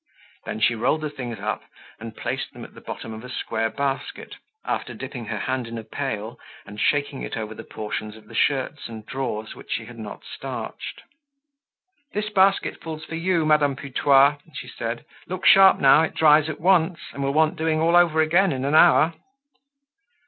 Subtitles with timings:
[0.45, 1.61] Then she rolled the things up
[1.99, 5.77] and placed them at the bottom of a square basket, after dipping her hand in
[5.77, 9.85] a pail and shaking it over the portions of the shirts and drawers which she
[9.85, 11.03] had not starched.
[12.13, 15.05] "This basketful's for you, Madame Putois," she said.
[15.27, 16.01] "Look sharp, now!
[16.01, 19.13] It dries at once, and will want doing all over again in an hour."